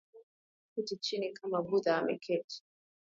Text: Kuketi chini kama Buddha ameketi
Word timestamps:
Kuketi 0.71 0.97
chini 0.97 1.33
kama 1.33 1.61
Buddha 1.61 1.97
ameketi 1.97 2.61